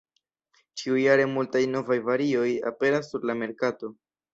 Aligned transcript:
Ĉiujare 0.83 1.29
multaj 1.35 1.63
novaj 1.75 2.01
varioj 2.11 2.49
aperas 2.75 3.15
sur 3.15 3.33
la 3.33 3.41
merkato. 3.45 3.97